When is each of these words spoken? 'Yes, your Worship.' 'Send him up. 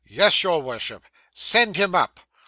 'Yes, 0.07 0.41
your 0.41 0.63
Worship.' 0.63 1.03
'Send 1.31 1.75
him 1.75 1.93
up. 1.93 2.21